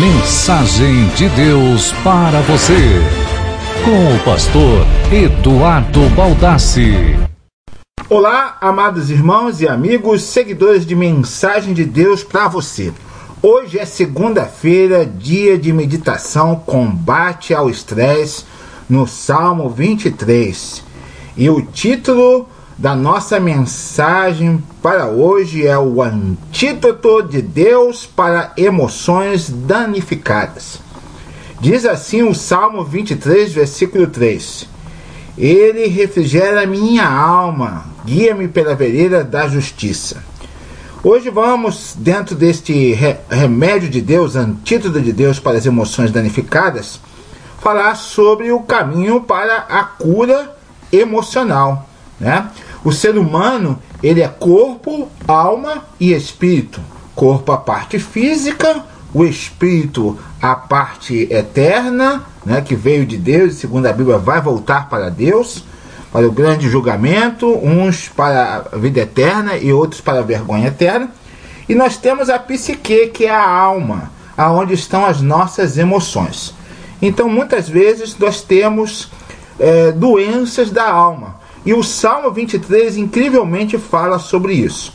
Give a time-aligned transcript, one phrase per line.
[0.00, 2.72] Mensagem de Deus para você.
[3.84, 7.14] Com o pastor Eduardo Baldassi.
[8.08, 12.90] Olá, amados irmãos e amigos, seguidores de Mensagem de Deus para você.
[13.42, 18.46] Hoje é segunda-feira, dia de meditação, combate ao estresse,
[18.88, 20.82] no Salmo 23.
[21.36, 22.48] E o título
[22.78, 30.80] da nossa mensagem para hoje é o antídoto de Deus para emoções danificadas.
[31.60, 34.68] Diz assim o Salmo 23, versículo 3:
[35.38, 40.24] Ele refrigera minha alma, guia-me pela vereda da justiça.
[41.04, 42.96] Hoje vamos, dentro deste
[43.28, 47.00] remédio de Deus, antídoto de Deus para as emoções danificadas,
[47.60, 50.56] falar sobre o caminho para a cura
[50.92, 51.88] emocional.
[52.22, 52.48] Né?
[52.84, 56.80] O ser humano ele é corpo, alma e espírito.
[57.16, 63.86] Corpo a parte física, o espírito a parte eterna, né, que veio de Deus segundo
[63.86, 65.64] a Bíblia vai voltar para Deus,
[66.12, 71.10] para o grande julgamento, uns para a vida eterna e outros para a vergonha eterna.
[71.68, 76.54] E nós temos a psique, que é a alma, aonde estão as nossas emoções.
[77.00, 79.10] Então, muitas vezes nós temos
[79.58, 81.41] é, doenças da alma.
[81.64, 84.92] E o Salmo 23 incrivelmente fala sobre isso.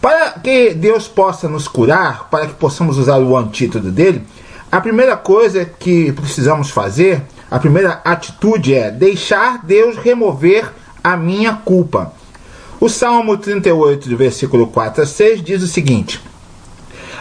[0.00, 4.24] Para que Deus possa nos curar, para que possamos usar o antídoto dele,
[4.70, 10.72] a primeira coisa que precisamos fazer, a primeira atitude é deixar Deus remover
[11.04, 12.12] a minha culpa.
[12.80, 16.20] O Salmo 38, versículo 4 a 6 diz o seguinte: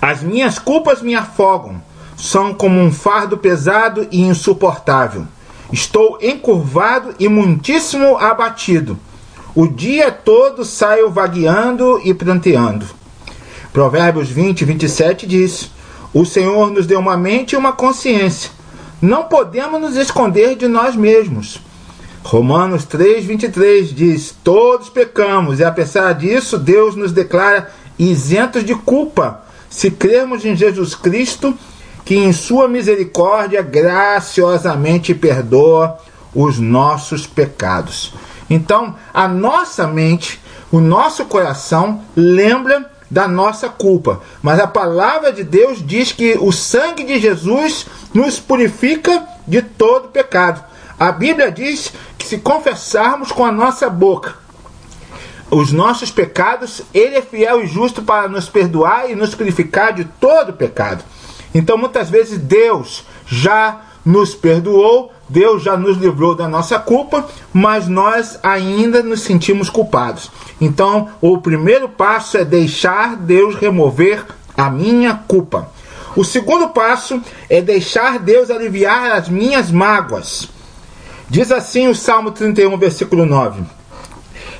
[0.00, 1.82] As minhas culpas me afogam,
[2.16, 5.26] são como um fardo pesado e insuportável.
[5.72, 8.98] Estou encurvado e muitíssimo abatido.
[9.54, 12.86] O dia todo saio vagueando e pranteando.
[13.72, 15.70] Provérbios 20, 27 diz:
[16.14, 18.50] O Senhor nos deu uma mente e uma consciência.
[19.00, 21.60] Não podemos nos esconder de nós mesmos.
[22.22, 29.42] Romanos 3, 23 diz: Todos pecamos e, apesar disso, Deus nos declara isentos de culpa
[29.68, 31.56] se crermos em Jesus Cristo
[32.08, 35.98] que em sua misericórdia graciosamente perdoa
[36.34, 38.14] os nossos pecados.
[38.48, 40.40] Então, a nossa mente,
[40.72, 46.50] o nosso coração lembra da nossa culpa, mas a palavra de Deus diz que o
[46.50, 50.64] sangue de Jesus nos purifica de todo pecado.
[50.98, 54.34] A Bíblia diz que se confessarmos com a nossa boca
[55.50, 60.06] os nossos pecados, ele é fiel e justo para nos perdoar e nos purificar de
[60.06, 61.04] todo pecado.
[61.54, 67.88] Então muitas vezes Deus já nos perdoou, Deus já nos livrou da nossa culpa, mas
[67.88, 70.30] nós ainda nos sentimos culpados.
[70.60, 74.24] Então, o primeiro passo é deixar Deus remover
[74.56, 75.70] a minha culpa.
[76.16, 77.20] O segundo passo
[77.50, 80.48] é deixar Deus aliviar as minhas mágoas.
[81.28, 83.62] Diz assim o Salmo 31, versículo 9: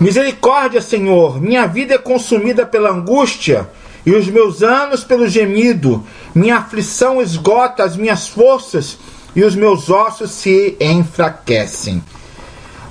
[0.00, 3.68] Misericórdia, Senhor, minha vida é consumida pela angústia
[4.04, 6.04] e os meus anos pelo gemido.
[6.34, 8.98] Minha aflição esgota as minhas forças
[9.34, 12.02] e os meus ossos se enfraquecem.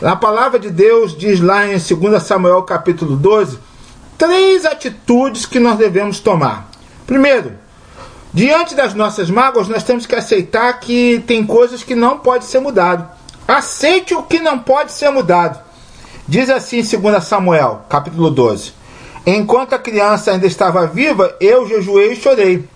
[0.01, 3.59] A palavra de Deus diz lá em 2 Samuel capítulo 12
[4.17, 6.69] três atitudes que nós devemos tomar.
[7.05, 7.53] Primeiro,
[8.33, 12.59] diante das nossas mágoas, nós temos que aceitar que tem coisas que não pode ser
[12.59, 13.05] mudado.
[13.47, 15.59] Aceite o que não pode ser mudado.
[16.27, 18.73] Diz assim em 2 Samuel, capítulo 12:
[19.25, 22.67] Enquanto a criança ainda estava viva, eu jejuei e chorei.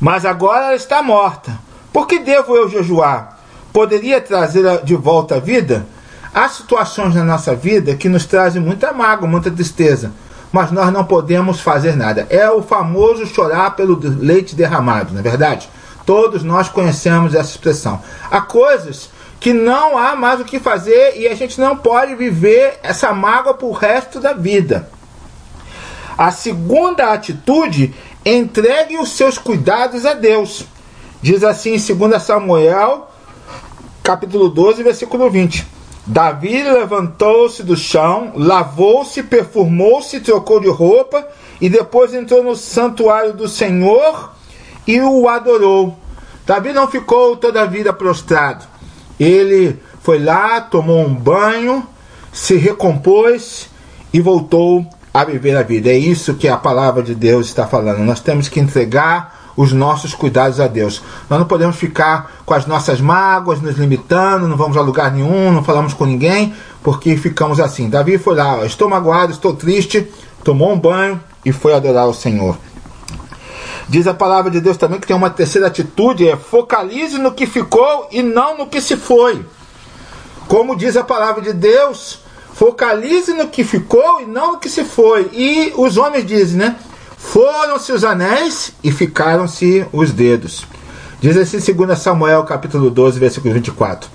[0.00, 1.58] Mas agora ela está morta.
[1.92, 3.38] Por que devo eu jejuar?
[3.72, 5.86] Poderia trazê-la de volta à vida?
[6.34, 10.10] Há situações na nossa vida que nos trazem muita mágoa, muita tristeza,
[10.50, 12.26] mas nós não podemos fazer nada.
[12.30, 15.68] É o famoso chorar pelo leite derramado, não é verdade?
[16.06, 18.02] Todos nós conhecemos essa expressão.
[18.30, 22.78] Há coisas que não há mais o que fazer e a gente não pode viver
[22.82, 24.88] essa mágoa para o resto da vida.
[26.16, 30.64] A segunda atitude, entregue os seus cuidados a Deus.
[31.20, 33.08] Diz assim em 2 Samuel,
[34.02, 35.66] capítulo 12, versículo 20.
[36.04, 41.26] Davi levantou-se do chão, lavou-se, perfumou-se, trocou de roupa
[41.60, 44.32] e depois entrou no santuário do Senhor
[44.86, 45.96] e o adorou.
[46.44, 48.64] Davi não ficou toda a vida prostrado.
[49.18, 51.86] Ele foi lá, tomou um banho,
[52.32, 53.68] se recompôs
[54.12, 55.90] e voltou a viver a vida.
[55.90, 57.98] É isso que a palavra de Deus está falando.
[58.00, 61.02] Nós temos que entregar os nossos cuidados a Deus.
[61.28, 65.52] Nós não podemos ficar com as nossas mágoas, nos limitando, não vamos a lugar nenhum,
[65.52, 67.90] não falamos com ninguém, porque ficamos assim.
[67.90, 70.08] Davi foi lá, estou magoado, estou triste,
[70.42, 72.56] tomou um banho e foi adorar o Senhor.
[73.88, 77.46] Diz a palavra de Deus também que tem uma terceira atitude, é focalize no que
[77.46, 79.44] ficou e não no que se foi.
[80.48, 82.21] Como diz a palavra de Deus,
[82.54, 85.30] focalize no que ficou e não no que se foi.
[85.32, 86.76] E os homens dizem, né?
[87.16, 90.64] Foram-se os anéis e ficaram-se os dedos.
[91.20, 94.10] Diz assim 2 Samuel capítulo 12, versículo 24.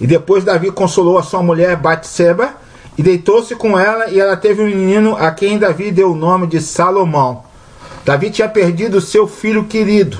[0.00, 2.54] E depois Davi consolou a sua mulher Batseba
[2.96, 6.46] e deitou-se com ela e ela teve um menino a quem Davi deu o nome
[6.46, 7.42] de Salomão.
[8.04, 10.18] Davi tinha perdido seu filho querido.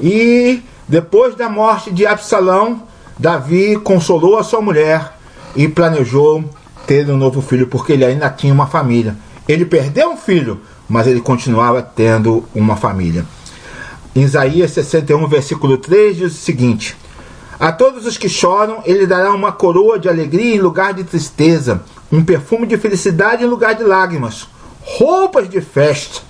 [0.00, 2.82] E depois da morte de Absalão,
[3.18, 5.12] Davi consolou a sua mulher
[5.54, 6.44] e planejou
[6.86, 9.16] ter um novo filho, porque ele ainda tinha uma família.
[9.48, 13.26] Ele perdeu um filho, mas ele continuava tendo uma família.
[14.14, 16.96] Isaías 61, versículo 3, diz o seguinte:
[17.58, 21.82] A todos os que choram, ele dará uma coroa de alegria em lugar de tristeza,
[22.10, 24.48] um perfume de felicidade em lugar de lágrimas,
[24.80, 26.20] roupas de festa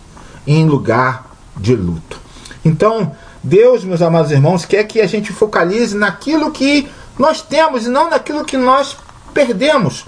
[0.46, 2.18] em lugar de luto.
[2.64, 3.12] Então,
[3.42, 6.88] Deus, meus amados irmãos, quer que a gente focalize naquilo que
[7.18, 8.96] nós temos e não naquilo que nós
[9.32, 10.04] perdemos.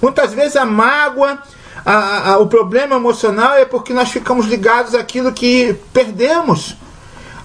[0.00, 1.38] Muitas vezes a mágoa,
[1.84, 6.76] a, a, o problema emocional é porque nós ficamos ligados àquilo que perdemos.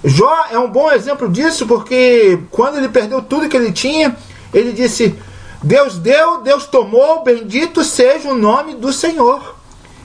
[0.03, 4.15] Jó é um bom exemplo disso, porque quando ele perdeu tudo que ele tinha,
[4.53, 5.15] ele disse:
[5.63, 9.55] Deus deu, Deus tomou, bendito seja o nome do Senhor.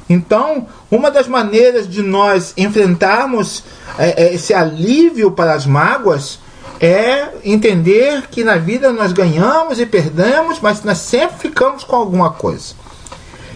[0.09, 3.65] Então, uma das maneiras de nós enfrentarmos
[3.99, 6.39] é, é, esse alívio para as mágoas
[6.81, 12.31] é entender que na vida nós ganhamos e perdemos, mas nós sempre ficamos com alguma
[12.31, 12.75] coisa.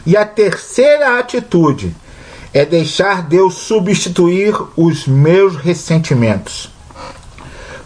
[0.06, 1.94] E a terceira atitude
[2.52, 6.70] é deixar Deus substituir os meus ressentimentos.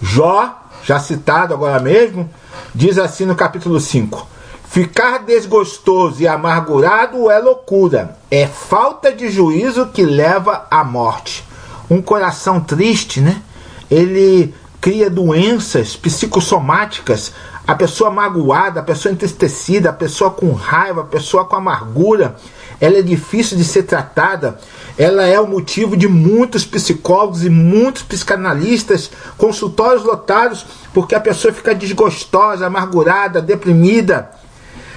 [0.00, 2.30] Jó, já citado agora mesmo,
[2.74, 4.26] diz assim no capítulo 5:
[4.68, 11.44] Ficar desgostoso e amargurado é loucura, é falta de juízo que leva à morte.
[11.90, 13.42] Um coração triste, né?
[13.90, 14.54] Ele
[14.84, 17.32] cria doenças psicossomáticas.
[17.66, 22.36] A pessoa magoada, a pessoa entristecida, a pessoa com raiva, a pessoa com amargura,
[22.78, 24.60] ela é difícil de ser tratada.
[24.98, 31.54] Ela é o motivo de muitos psicólogos e muitos psicanalistas, consultórios lotados, porque a pessoa
[31.54, 34.32] fica desgostosa, amargurada, deprimida.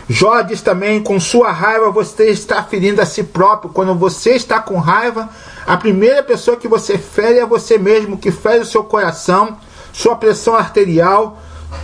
[0.10, 3.72] Jó diz também: com sua raiva você está ferindo a si próprio.
[3.72, 5.30] Quando você está com raiva,
[5.66, 9.58] a primeira pessoa que você fere é você mesmo, que fere o seu coração,
[9.98, 11.40] sua pressão arterial,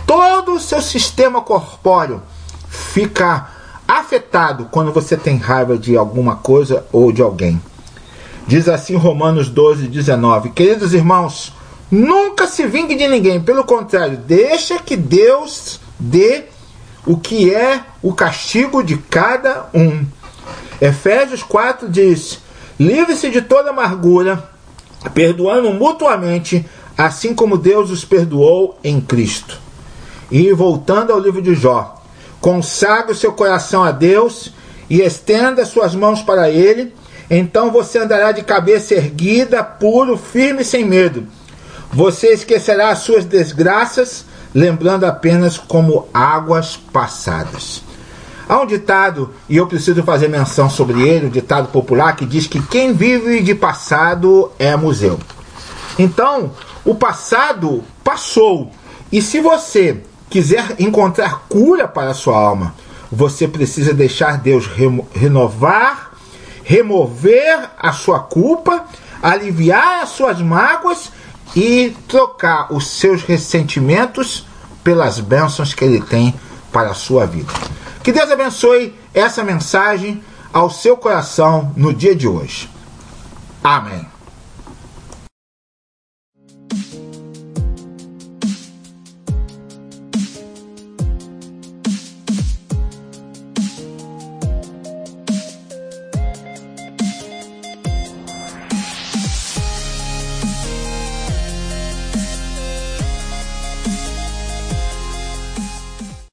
[0.06, 2.22] todo o seu sistema corpóreo
[2.68, 3.48] fica
[3.88, 7.60] afetado quando você tem raiva de alguma coisa ou de alguém.
[8.46, 11.52] Diz assim Romanos 12, 19: Queridos irmãos,
[11.90, 16.44] nunca se vingue de ninguém, pelo contrário, deixa que Deus dê
[17.04, 20.06] o que é o castigo de cada um.
[20.80, 22.38] Efésios 4 diz:
[22.78, 24.50] Livre-se de toda amargura,
[25.12, 26.64] perdoando mutuamente,
[26.96, 29.58] assim como Deus os perdoou em Cristo.
[30.30, 32.02] E voltando ao livro de Jó,
[32.40, 34.52] consagre o seu coração a Deus
[34.88, 36.94] e estenda suas mãos para Ele,
[37.30, 41.26] então você andará de cabeça erguida, puro, firme, sem medo.
[41.92, 44.24] Você esquecerá as suas desgraças
[44.54, 47.82] lembrando apenas como águas passadas.
[48.48, 52.46] Há um ditado, e eu preciso fazer menção sobre ele, um ditado popular que diz
[52.46, 55.18] que quem vive de passado é museu.
[55.98, 56.52] Então,
[56.84, 58.70] o passado passou.
[59.10, 62.74] E se você quiser encontrar cura para a sua alma,
[63.10, 64.68] você precisa deixar Deus
[65.14, 66.12] renovar,
[66.62, 68.84] remover a sua culpa,
[69.22, 71.12] aliviar as suas mágoas
[71.54, 74.46] e trocar os seus ressentimentos
[74.82, 76.34] pelas bênçãos que ele tem
[76.72, 77.52] para a sua vida.
[78.02, 82.68] Que Deus abençoe essa mensagem ao seu coração no dia de hoje.
[83.62, 84.13] Amém.